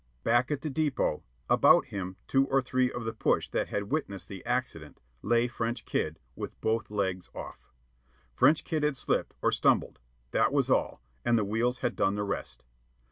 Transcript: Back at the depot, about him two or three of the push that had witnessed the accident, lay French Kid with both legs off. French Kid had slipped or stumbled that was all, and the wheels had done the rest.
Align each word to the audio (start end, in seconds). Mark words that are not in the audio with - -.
Back 0.23 0.49
at 0.49 0.61
the 0.61 0.69
depot, 0.71 1.21
about 1.47 1.85
him 1.89 2.15
two 2.27 2.47
or 2.47 2.59
three 2.59 2.91
of 2.91 3.05
the 3.05 3.13
push 3.13 3.47
that 3.49 3.67
had 3.67 3.91
witnessed 3.91 4.29
the 4.29 4.43
accident, 4.47 4.99
lay 5.21 5.47
French 5.47 5.85
Kid 5.85 6.17
with 6.35 6.59
both 6.59 6.89
legs 6.89 7.29
off. 7.35 7.71
French 8.33 8.63
Kid 8.63 8.81
had 8.81 8.97
slipped 8.97 9.35
or 9.43 9.51
stumbled 9.51 9.99
that 10.31 10.51
was 10.51 10.71
all, 10.71 11.03
and 11.23 11.37
the 11.37 11.45
wheels 11.45 11.77
had 11.85 11.95
done 11.95 12.15
the 12.15 12.23
rest. 12.23 12.63